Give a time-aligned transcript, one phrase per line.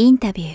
[0.00, 0.54] インタビュー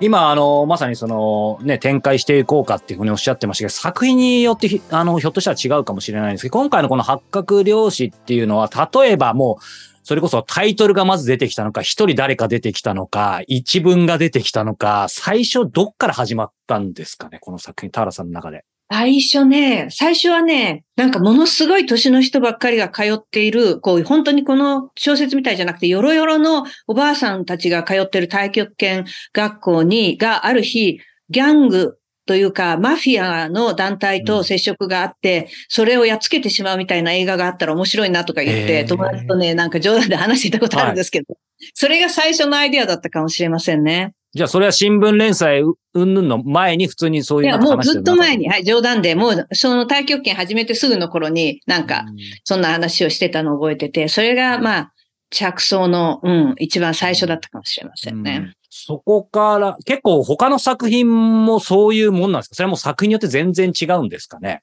[0.00, 9.64] 今、あの、まさにその、ね、展開していこうかっていうふうにおっしゃってましたけど、作品によってひ、あの、ひょっとしたら違うかもしれないんですけど、今回のこの八角漁師っていうのは、例えばもう、
[10.02, 18.64] それこそタイトルがまず出てきたのか、一人誰か出てきたのか、一文が出てきたのか、最初どっから始まったんですかね、この作品、田原さんの中で。
[18.90, 41.36] 最初ね、最初はね、なんかものすごい年の人ばっかりが通っている、こう、本当にこの小説みたいじゃなくて、よろよろのおばあさんたちが通ってる太極拳学校に、がある日、ギャングというか、マフィアの団体と接触があって、それをやっつけてしまうみたいな映画があったら面白いなとか言って、友達とね、なんか冗談で話していたことあるんですけど、
[41.74, 44.12] それが最初のアイデアだったかもしれませんね。
[44.34, 52.16] じゃあ、それは新聞連載うんぬんの前に普通にそういういや、もうずっと前に、はい、冗談で、もう、その太極拳始めてすぐの頃に、なんか、うん。
[52.42, 54.92] そんな話をしてたのを覚えてて、それが、まあ、
[55.30, 58.40] 着想の、うん、一番最初だったかもしれませんね。
[58.42, 58.54] うん。
[58.70, 62.56] そこから、結構他の作品もそういうもんなんですか？
[62.56, 64.62] それはもう作品によって全然違うんですかね？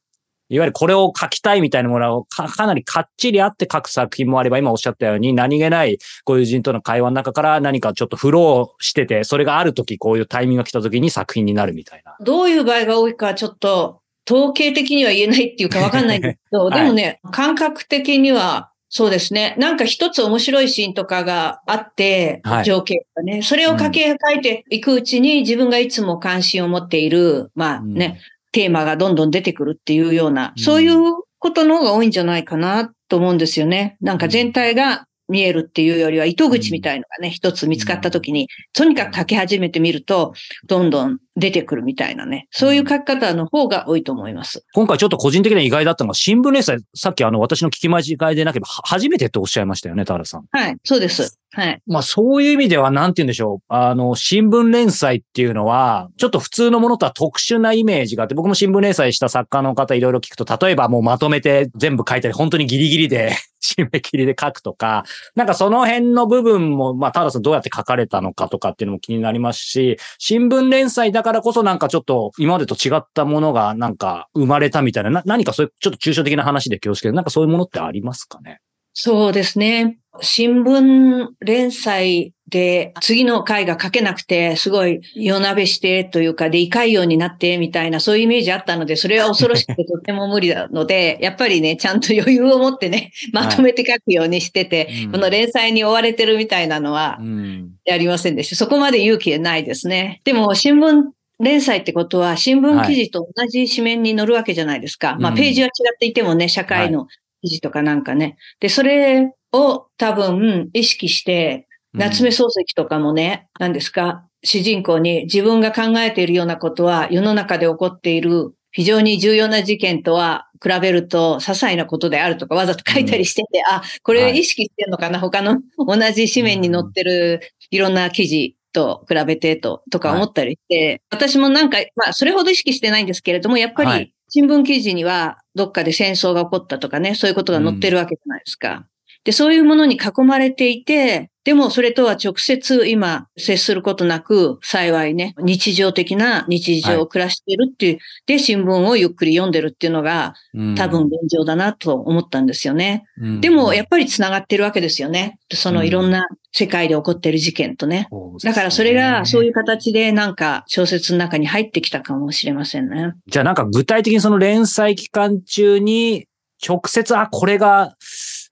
[0.51, 12.17] いわゆるこれを書きたいみたいなものをかかなりかっちりあって書く作品もあれば、今おっしゃったように何気ないご友人との会話の中から何かちょっとフローしてて、それがある時こういうタイミングが来た時に作品になるみたいな。
[12.19, 16.79] どういう場合が多いかはちょっと、統計的には言えないっていうかわかんないんですけど、 はい。
[16.81, 19.55] でもね、感覚的には、そうですね。
[19.57, 28.19] なんか一つ面白いシーンとかがあってはい、情景がね、それを書き書いていくうちに自分がいつも関心を持っている、まあね、
[28.51, 30.97] テーマがどんどん出てくるっていうような、そういう
[31.39, 33.97] ことの方が多いんじゃないかなと思うんですよね。
[34.01, 40.33] なんか全体が見えるっていうよりは、糸口みたいのがね、一つ見つかった時に、とにかく書き始めてみると、
[40.67, 44.65] どんどん出てくるみたいなね、そういう書き方の方が多いと思います。
[44.73, 50.45] 今回ちょっと個人的には意外だったのが、新聞連載、さっきあの私の聞き間違いでなければ、は初めてっておっしゃいましたよね、田原さん。
[50.51, 51.39] はい、そうです。
[51.53, 51.81] はい。
[51.85, 53.63] まあそういう意味では、なんて言うんでしょう。
[53.67, 65.03] あの、新聞連載っていうのは、ちょっと普通のものとは特殊なイメージがあって、僕も新聞連載した作家の方いろいろ聞くと、例えばもうまとめて全部書いたり、本当にギリギリで、締め切りで書くとか、
[65.35, 78.59] なんかその辺の部分も、まあ、たださんどうやって書かれたのかとかっていうのも気になりますし、新聞連載だからこそなんかちょっと今までと違ったものがなんか生まれたみたいな、な何かそういうちょっと抽象的な話で恐縮で、なんかそういうものってありますかね？
[78.93, 79.99] そうですね。
[80.19, 97.71] 新聞連載で次の回が書けなくて、すごい夜なべしてというか、で、胃潰瘍になってみたいな、そういうイメージあったので、それは恐ろしくて とても無理なので、やっぱりね、ちゃんと余裕を持ってね、まとめて書くようにしてて、うんこの連載に追われてるみたいなのはうん。
[97.85, 98.55] やりませんでした。
[98.55, 100.21] そこまで勇気ないですね。
[100.25, 101.03] でも、新聞
[101.39, 105.15] 連載ってことは、新聞記事と同じ紙面に載るわけじゃないですか。
[105.19, 107.07] まあ、うんページは違っていてもね、社会の
[107.41, 108.37] 記事とかなんかね。
[108.59, 134.05] で、それを多分意識して、夏目漱石とかもね、何ですか、主人公に自分が考えているようなことは世の中で起こっている非常に重要な事件とは比べると些細なことであるとかわざと書いたりしてて、あ、これ意識してるのかな、他の同じ紙面に載ってるいろんな記事と比べてと、とか思ったりして、私もなんか、まあそれほど意識してないんですけれども、やっぱはい。
[134.05, 138.87] り新聞記事にはどっかで戦争が起こったとかね、そういうことが載ってるわけじゃないですか。
[139.23, 150.35] で、そういうものに囲まれていて、でもそれとは直接今接することなく、幸いね、日常的な日常を暮らしているっていう、で、新聞をゆっくり読んでるっていうのが
[150.75, 153.05] 多分現状だなと思ったんですよね。
[153.19, 155.39] うん、でも、やっぱり繋がってるわけですよね。
[155.51, 158.07] そのうんいろんな世界で起こっている事件とね。
[158.11, 163.13] そうですねだからそれがそういう形でなんか小説の中に入ってきたかもしれませんね。
[163.27, 166.27] じゃあなんか具体的にその連載期間中に
[166.65, 167.95] 直接、あ、これが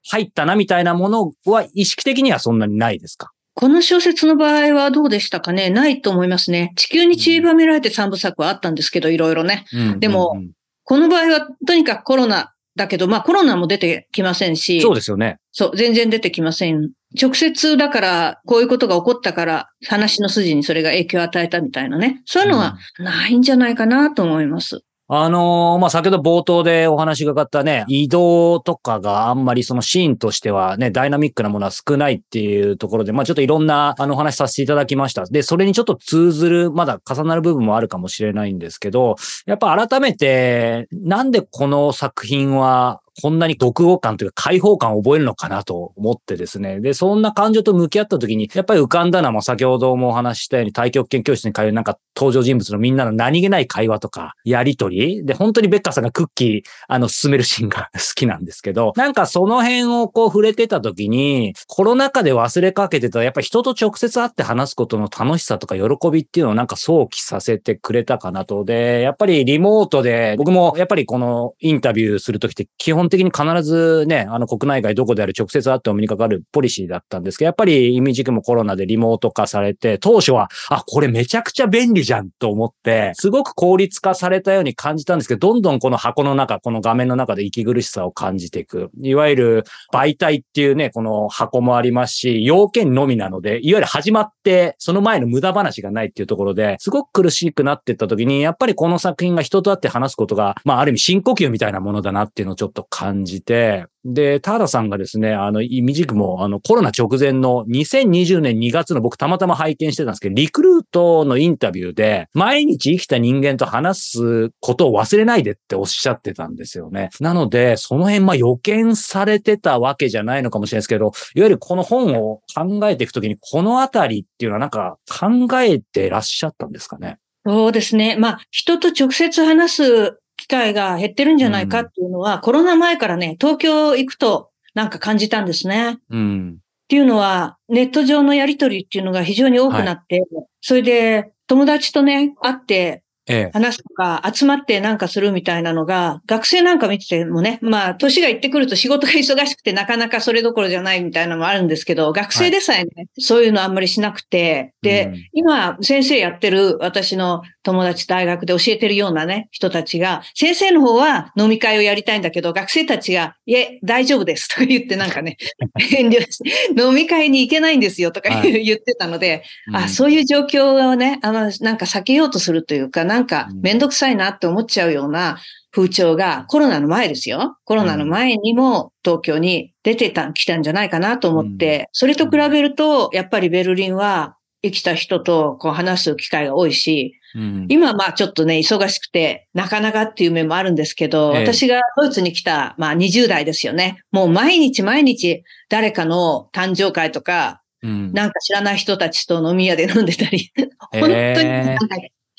[0.02, 3.30] 入ったなみたいなものは意識的にはそんなにないですか？
[3.54, 5.70] この小説の場合はどうでしたかね？
[5.70, 6.72] ないと思いますね。
[6.76, 9.64] 地球に散りばめられて三部作はあったんですけど、いろいろね。
[9.98, 10.50] でもうんうん
[10.82, 15.36] この場合はとにかくコロナだけど、まあコロナも出てきませんし、そうですよね。
[15.52, 16.90] そう、全然出てきません。
[17.20, 22.22] 直接だから、こういうことが起こったから、話の筋にそれが影響を与えたみたいなね。
[22.24, 24.80] そういうのはないんじゃないかなと思います。
[25.12, 35.24] あのーまあ、先ほど冒頭でお話がかったね、移動とかがあんまりそのシーンとしてはね、ダイナミックなものは少ないっていうところで、まあ、ちょっといろんなあのお話させていただきました。
[35.24, 39.16] で、それにちょっと通ずる、まだ重なる部分もあるかもしれないんですけど、
[39.46, 46.80] やっぱ改めて、なんでこの作品はこんなに独語感というか解放感を覚えるのかなと思ってですね。
[46.80, 55.24] で、そんな感情と向き合った時に、やっぱり浮かんだのはもう先ほどもお話ししたように太極拳教室に通うなんか登場人物のみんなの何気ない会話とか、やりとり。
[55.24, 68.64] で、本当にベッカさんがクッキー、あの、進めるシーンが好きなんですけど、 なんかその辺をこう触れてた時に、コロナ禍で忘れかけてた、やっぱ人と直接会って話すことの楽しさとか喜びっていうのをなんか想起させてくれたかなと。
[68.64, 88.90] で、やっぱりリモートで、僕もやっぱりこのインタビューするときって基本的に必ずね、あの国内外どこである直接会ってお目にかかるポリシーだったんですけど、やっぱりイミジクもコロナでリモート化されて、当初は、あ、これめちゃくちゃ便利じゃんと思って、すごく効率化されたように感じたんですけど、どんどんこの箱の中、この画面の中で息苦しさを感じていく。
[89.00, 117.10] いわゆる媒体っていうね、この箱もありますし、要件のみなので、いわゆる始まって、その前の無駄話がないっていうところで、すごく苦しくなっていった時に、やっぱりこの作品が人と会って話すことが、まあある意味深呼吸みたいなものだなっていうのをちょっと感じて、で、田原さんがですね、あの、イミジクも、あの、コロナ直前の2020年2月の僕たまたま拝見してたんですけど、リクルートのインタビューで、毎日生きた人間と話すことを忘れないでっておっしゃってたんですよね。
[117.20, 127.18] なので、その辺、まあ予見されてたわけじゃないのかもしれないですけど、いわゆるこの本を考えていくときに、このあたりっていうのはなんか考えてらっしゃったんですかね？
[127.46, 128.16] そうですね。
[128.16, 135.98] まあ、人と直接話す機会が減ってるんじゃないかっていうのは、うん、コロナ前からね、東京行くとなんか感じたんですね。
[136.08, 143.02] うん、っていうのは、ネット上のやりとりっていうのが非常に多くなって、はい、それで友達とね、会って
[143.52, 165.36] 話すとか、集まってなんかするみたいなのが、学生なんか見ててもね、まあ、年がいってくると仕事が忙しくてなかなかそれどころじゃないみたいなのもあるんですけど、学生でさえね、はい、そういうのあんまりしなくて、で、うん、今、先生やってる私の友達大学で教えてるようなね、人たちが、先生の方は飲み会をやりたいんだけど、学生たちが、いえ、大丈夫ですとか言ってなんかね、
[165.96, 173.78] 遠慮して、飲み会に行けないんですよとか、はい、言ってたので、うん、あ、そういう状況をね、あの、なんか避けようとするというか、なんかめん。
[173.78, 175.38] どくさいなって思っちゃうような
[175.72, 177.56] 風潮がコロナの前ですよ。
[177.64, 194.02] コロナの前にも東京に出てた、来たんじゃないかなと思って、それと比べると、やっぱりベルリンは生きた人とこう話す機会が多いし、うん、今まあちょっとね、忙しくて、なかなかっていう面もあるんですけど、ええ、私がドイツに来た、まあ20代ですよね。
[194.10, 200.52] もう毎日毎日誰かの誕生会とか、うん、なんか知らない人たちと飲み屋で飲んでたり、
[200.92, 201.12] 本当に
[201.48, 201.86] なんか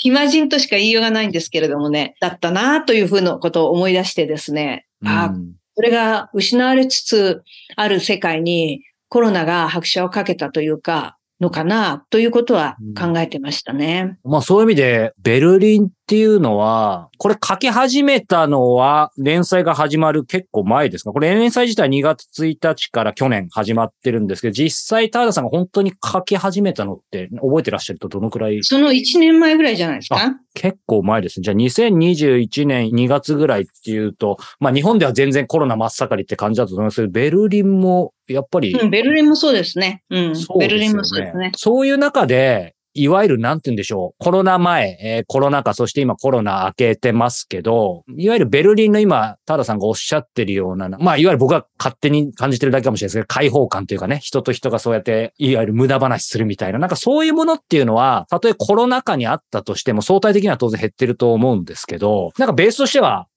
[0.04, 5.32] 暇人としか言いようがないんですけれどもね、だったなというふうなことを思い出してですね、うん、あ
[5.76, 7.44] それが失われつつ
[7.76, 14.18] ある世界にコロナが拍車をかけたというか、のかなということは考えてましたね。
[14.24, 21.12] うん、まあそういう意味で、ベルリンっていうのは、これ書き始めたのは、連載が始まる結構前ですか？
[21.12, 28.64] これ連載自体2月1日から去年始まってるんですけど、実際田原さんが本当に書き始めたのって覚えてらっしゃるとどのくらい？
[28.64, 30.36] その1年前ぐらいじゃないですか？
[30.54, 31.44] 結構前ですね。
[31.44, 40.04] じゃあ2021年2月ぐらいっていうと、まあ日本では全然コロナ真っ盛りって感じだと思いますけど、ベルリンもやっぱり、うん、ベルリンもそうですね。
[40.10, 40.34] うん。
[40.60, 41.52] ベルリンもそうですね。
[41.56, 44.24] そういう中で、いわゆるなんて言うんでしょう。
[44.24, 63.28] コロナ前、えー、コロナ禍、そして今コロナ明けてますけど、いわゆるベルリンの今、タダさんがおっしゃってるような、まあ、いわゆる僕が勝手に感じてるだけかもしれないですけど、開放感というかね、人と人がそうやって、いわゆる無駄話するみたいな、なんかそういうものっていうのは、たとえコロナ禍にあったとしても、相対的には当然減ってると思うんですけど、なんかベースとしては、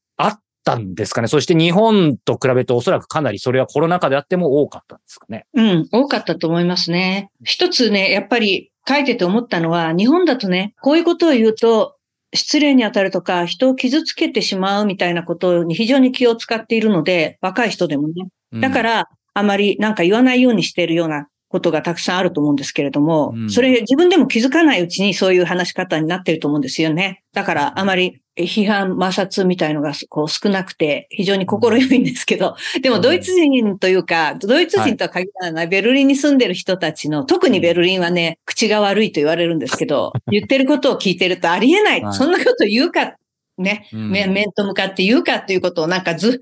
[0.64, 7.30] たんですかねそして日本と比べておそらくかなりそれはコロナ禍であっても多かったんですかねうん、多かったと思いますね。
[7.44, 11.96] 一つね、やっぱり書いてて思ったのは、日本だとね、こういうことを言うと、
[12.34, 18.28] 失礼に当たるとか、人を傷つけてしまうみたいなことに非常に気を使っているので、若い人でもね。
[18.60, 27.22] だから、あまりなんか言わないようにしているようなことがたくさんあると思うんですけれども、うん、それ自分でも気づかないうちにそういう話し方になってると思うんですよね。
[27.32, 42.02] だからあまり批判、摩擦みたいのがこう少なくて、非常に心よいんですけど、でもドイツ人というか、ドイツ人とは限らない、ベルリンに住んでる人たちの、特にベルリンはね、口が悪いと言われるんですけど、 言ってることを聞いてるとありえない。
[42.12, 43.14] そんなこと言うか
[43.56, 46.40] ね、面と向かって言うかっていうことをなんかず、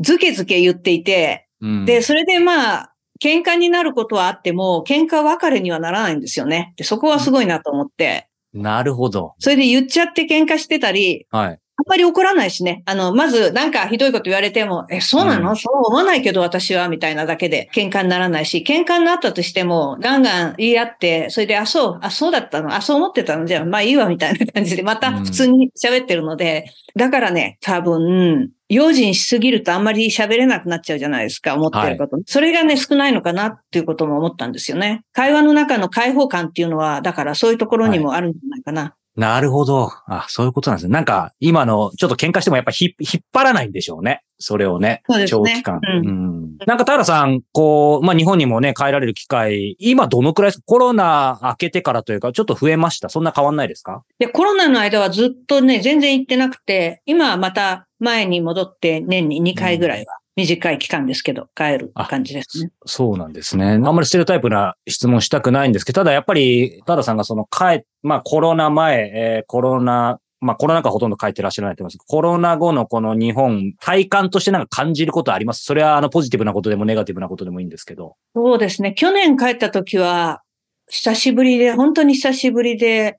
[0.00, 1.46] ずけずけ言っていて、
[1.84, 2.93] で、それでまあ、
[3.24, 6.74] 喧嘩になることはあっても、喧嘩別れにはならないんですよね。
[6.76, 8.28] でそこはすごいなと思って。
[8.52, 9.34] なるほど。
[9.38, 11.60] それで言っちゃって喧嘩してたり、はい。
[11.86, 12.82] まり怒らないしね。
[12.86, 32.16] あの、まずなんかひどいこと言われても、え、そうなの、うん、そう思わないけど私は、みたいなだけで喧嘩にならないし、喧嘩になったとしても、ガンガン言い合って、それで、あ、そう、あ、そうだったの、あ、そう思ってたの、じゃあ、まあいいわ、みたいな感じで、 また普通に喋ってるので、うん、だからね、多分、用心しすぎるとあんまり喋れなくなっちゃうじゃないですか、思ってること。
[32.16, 35.02] はい、それがね、少ないのかなっていうことも思ったんですよね。
[35.12, 38.82] 会話の中の開放感っていうのは、だからそういうところにもあるんじゃないかな。
[38.82, 39.90] はいなるほど。
[40.06, 40.92] あ、そういうことなんですね。
[40.92, 44.22] なんか、今の、ちょっと喧嘩してもやっぱひ引っ張らないんでしょうね。
[44.38, 45.02] それをね。
[45.08, 45.26] ね。
[45.28, 45.78] 長期間。
[45.80, 46.56] うん、うん。
[46.66, 50.64] なんか、田原さん、こう、まあ、日本にもね、帰られる機会、今どのくらいですか？
[50.66, 53.08] コロナ明けてからというか、ちょっと増えました？
[53.08, 54.02] そんな変わんないですか？
[54.18, 62.70] いや、コロナの間はずっとね、全然行ってなくて、今はまた前に戻って年に2回ぐらいは短い期間ですけど、帰る感じですね。
[62.86, 63.74] そうなんですね。
[63.74, 75.62] あんまりステレオタイプな質問したくないんですけど、ただやっぱり、タダさんがその帰、まあコロナ前、えー、コロナ、まあコロナ禍ほとんど書いてらっしゃらないと思いますコロナ後のこの日本、体感としてなんか感じることあります？
[75.62, 78.16] それはあのポジティブなことでもネガティブなことでもいいんですけど。
[78.34, 78.92] そうですね。
[78.94, 80.42] 去年帰った時は、
[80.88, 83.18] 久しぶりで、本当に久しぶりで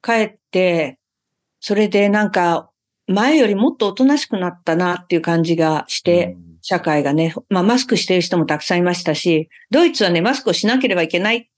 [0.00, 0.98] 帰って、
[1.58, 2.70] それでなんか
[3.08, 11.50] 前よりもっとおとなしくなったなっていう感じがして、うん社会がね、まあマスクしてる人もたくさんいましたし、ドイツはね、マスクをしなければいけない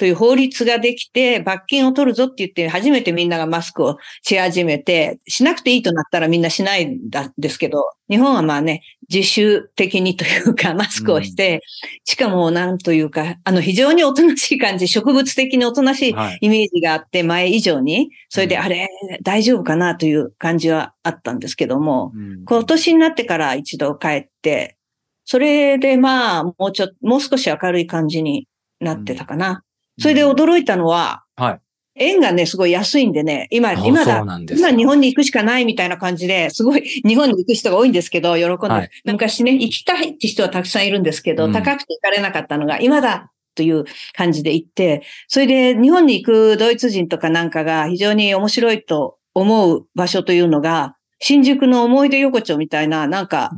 [0.00, 8.80] という法律ができて、罰金を取るぞって言って、初めてみんながマスクをし始めて、しなくていいとなったらみんなしないんですけど、日本はまあね、
[9.12, 11.60] 自主的にというか、マスクをして、うん、
[12.04, 18.88] しかもなんというか、あの非常におとなしい感じ、植物的におとなしいイメージがあって、前以上に、それであれ、
[19.22, 24.78] 大丈夫かなという感じはあったんですけども、うん、今年になってから一度帰って、
[25.26, 28.48] それでまあ、もうちょっと、もう少し明るい感じに
[28.80, 29.62] なってたかな。
[30.00, 31.60] それで驚いたのは、はい。
[31.96, 53.50] 円がね、すごい安いんでね、今、今だ、今日本に行くしかないみたいな感じで、すごい 日本に行く人が多いんですけど、喜んで、はい、昔ね、行きたいって人はたくさんいるんですけど、うん、高くて行かれなかったのが、今だという感じで行って、それで日本に行くドイツ人とかなんかが非常に面白いと思う場所というのが、新宿の思い出横丁みたいな、なんか、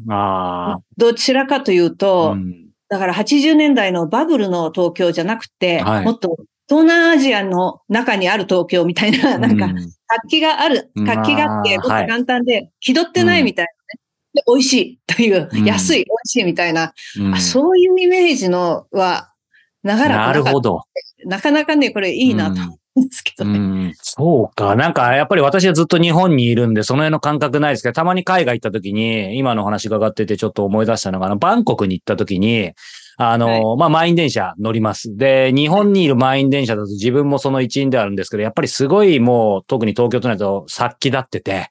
[0.97, 6.37] どちらかというと、うん、だから80年代のバブルの東京じゃなくて、はい、もっと
[6.69, 14.01] 東南アジアの中にある東京みたいな、なんか、活気がある、活気があって、もっと簡単で、気取ってないみたいなね。
[14.35, 16.93] で美味しいという、安い、美味しいみたいな、
[17.35, 19.33] あ、そういうイメージのは、
[19.83, 20.83] 長らくなるほど。
[21.25, 22.61] なかなかね、これいいなと
[23.01, 23.59] んですけどね。
[23.59, 24.77] うん、そうか。
[24.77, 32.73] なんか、やっぱり私はずっと日本にいるんで、その辺の感覚ないですけど、たまに海外行った時に、今の話伺っててちょっと思い出したのが、バンコクに行った時に、
[33.17, 35.17] あの、はい、まあ、満員電車乗ります。
[35.17, 41.69] で、日本にいる満員電車だと自分もその一員であるんですけど、やっぱりすごいもう、特に東京都内だと殺気立ってて、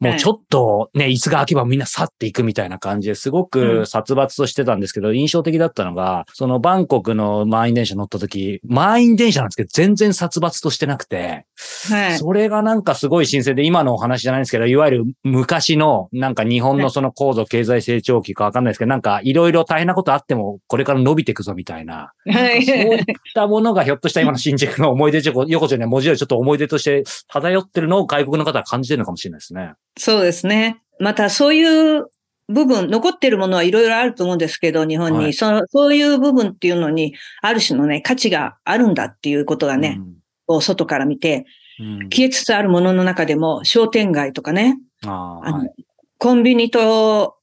[0.00, 11.44] もうちょっとね、椅子が空けばみんな去っていくみたいな感じですごく殺伐としてたんですけど、印象的だったのが、そのバンコクの満員電車乗った時、満員電車なんですけど、全然殺伐としてなくて、
[11.90, 23.04] はい、それがなんかすごい新鮮で、今のお話じゃないんですけど、いわゆる昔のなんか日本のその高度経済成長期かわかんないですけど、なんかいろいろ大変なことあっても、これから伸びていくぞみたいな、はい、そういっ
[23.34, 29.74] たものがひょっとした今の新宿の思い出横丁には文字よりちょっと思い出として漂ってるのを外国の方は感じてるのかもしれないですね。
[29.96, 30.82] そうですね。
[30.98, 32.06] またそういう
[32.50, 40.00] 部分、残ってるものはいろいろあると思うんですけど、日本に、はい、その、そういう部分っていうのに、ある種のね、価値があるんだっていうことがね、
[40.48, 41.46] うん、外から見て、
[41.78, 45.70] うん、消えつつあるものの中でも、商店街とかね、あの、はい、
[46.18, 47.36] コンビニと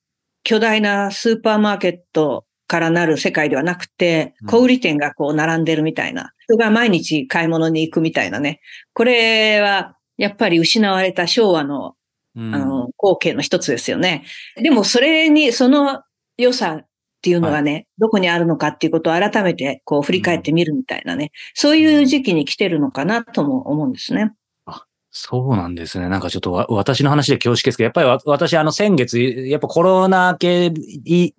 [0.44, 8.60] 巨大なスーパーマーケットからなる世界ではなくて、小売店がこう並んでるみたいな、人が毎日買い物に行くみたいなね。
[8.94, 11.97] これは、やっぱり失われた昭和の
[12.38, 14.24] あの、光景の一つですよね。
[14.56, 16.04] でもそれに、その
[16.38, 16.86] 良さっ
[17.22, 24.34] ていうのがね、はい、どこにあるのかっていうことを改めてこう振り返ってみるみたいなね、そういう時期に来てるのかなとも思うんですね。
[25.20, 26.10] そうなんですね。
[26.10, 30.72] なんかちょっと私の話で恐縮ですけど、やっぱり私あの先月、やっぱコロナ系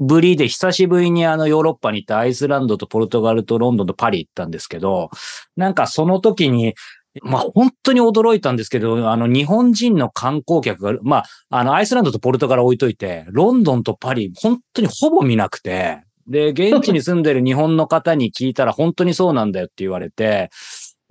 [0.00, 5.10] ぶりで久しぶりにあのヨーロッパに行ったアイスランドとポルトガルとロンドンとパリ行ったんですけど、
[5.56, 6.74] なんかその時に
[7.22, 20.50] まあ本当に驚いたんですけど、あの日本人の観光客が、まああのアイスランドとポルトガル置いといて、ロンドンとパリ、本当にほぼ見なくて、で、現地に住んでる日本の方に聞いたら本当にそうなんだよって言われて、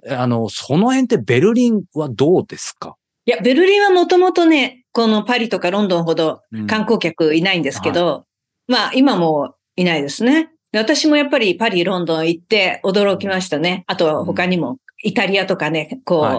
[0.08, 2.96] あの、その辺ってベルリンはどうですか？
[3.26, 10.50] いや、ベルリンはもともとね、このパリとかロンドンほど観光客いないんですけど、うんはい、まあ今もいないですね。
[10.72, 13.86] 私もやっぱりパリ、ロンドン行って驚きましたね。
[13.88, 16.36] あと他にもイタリアとかね、こう、は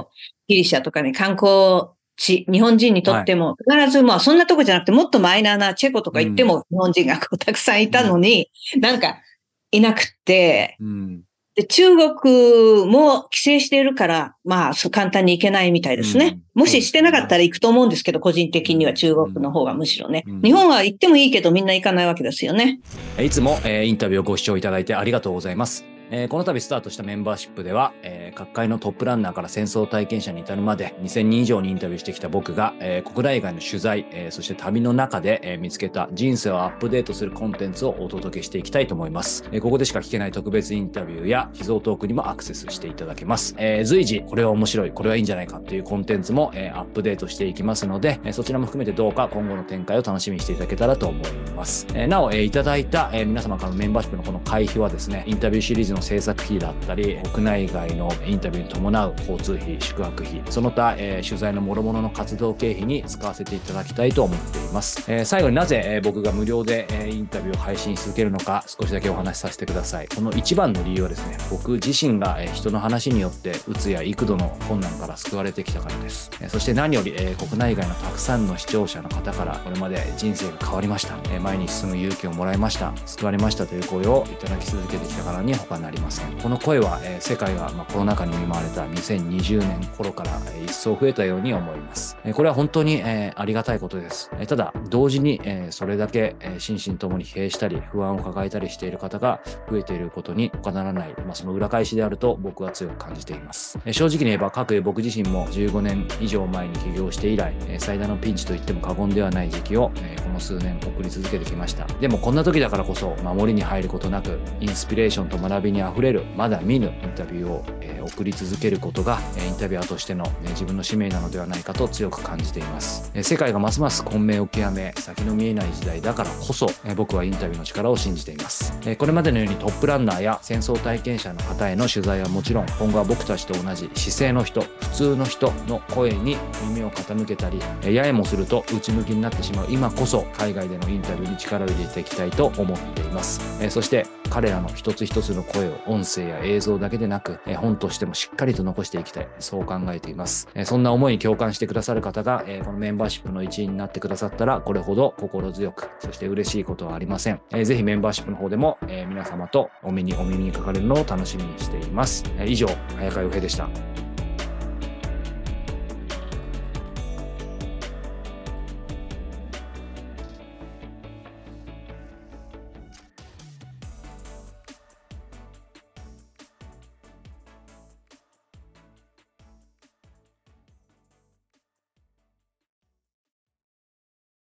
[0.48, 9.22] い、ギリシャとかね、観光地、日本人にとっても、必ずまあそんなとこじゃなくてもっとマイナーなチェコとか行っても日本人がこうたくさんいたのに、なんか
[9.70, 11.22] いなくって、うん。
[11.54, 16.26] で中国も規制しているから、まあそう簡単に行けないみたいですね。
[16.26, 20.25] うんもししてなかったら行くと思うんですけど、個人的には中国の方がむしろね。
[20.26, 22.80] うん日本は行ってもいいけどみんな行かないわけですよね。
[23.18, 25.98] いつも、えーインタビューをご視聴いただいてありがとうございます。
[26.10, 39.44] えーこの度スタートしたメンバーシップでは、えー各界のトップランナーから戦争体験者に至るまで2000人以上にインタビューしてきた僕が、えー国内外の取材、えそして旅の中で、え見つけた人生をアップデートするコンテンツをお届けしていきたいと思います。
[39.50, 43.54] えここでしか聞けない特別インタビューや秘蔵トークにもアクセスしていただけます。
[43.58, 51.86] え随時これは面白い、これはいいんじゃないかっていうコンテンツも、えアップデートしていきますので、えそちらも含めてどうか今後の展開を楽しみにしていただけたらと思います。
[51.94, 65.05] えなお、えいただいた、え皆様からのメンバーシップのこの会費はですね、インタビューシリーズの制作費だったり、国内外のインタビューに伴う交通費、宿泊費、その他、えー取材の諸々の活動経費に使わせていただきたいと思っています。
[65.09, 70.09] えー最後になぜ、えー僕が無料で、えーインタビューを配信し続けるのか、少しだけお話しさせてください。
[70.09, 76.31] この一番の理由はですね、僕自身が、えー人の話によって、うつや幾度の困難から救われてきたからです。
[76.40, 81.14] えーそして何より、えー国内外のたくさんの視聴者の方から、これまで人生が変わりました。
[81.31, 82.93] えー前に進む勇気をもらいました。
[83.07, 86.33] 救われましたという声をいただき続けてきたからに他なりません。
[86.38, 90.30] この声は、世界が、コロナ禍に見舞われた2020年頃から、
[90.64, 92.16] 一層増えたように思います。
[92.35, 94.30] これは本当に、ありがたいことです。
[94.47, 95.40] ただ、同時に、
[95.71, 99.40] それだけ、心身ともに疲弊したり、不安を抱えたりしている方が
[99.71, 103.78] 増えていることに他ならない、その裏返しであると僕は強く感じています。
[103.90, 109.90] 正直に言えば、各僕自身も15年以上前に起業して以来、最大のピンチと言っても過言ではない時期を、
[110.23, 111.87] この数年送り続けてきました。
[112.00, 123.11] でもこんな時だからこそ、守りに入ることなく、インスピレーションと学びににあふれる、まだ見ぬインタビューを、え送り続けることが、えインタビュアーとしての、え自分の使命なのではないかと強く感じています。
[123.14, 128.76] え世界がますます混迷を極め、先の見えない時代だからこそ、え僕はインタビューの力を信じています。
[128.85, 136.37] えこれまでのようにトップランナーや戦争体験者の方への取材はもちろん、今後は僕たちと同じ姿勢の人、普通の人の声に
[136.68, 143.40] 耳を傾けたり、えーややもすると内向きになってしまう今こそ、海外でのインタビューに力を入れていきたいと思っています。
[143.61, 149.28] えそして、彼らの一つ一つの声を音声や映像だけでなく、え本としてもしっかりと残していきたい。
[149.38, 150.48] そう考えています。
[150.54, 157.40] えそんな思いに共感してくださる方が、えこのメンバーシップの一員になってくださったら、これほど心強く、そして嬉しいことはありません。
[157.50, 162.25] えーぜひメンバーシップの方でも、え皆様とお目にお耳にかかれるのを楽しみにしています。
[162.38, 162.66] え以上、
[162.97, 164.07] 早川洋平でした。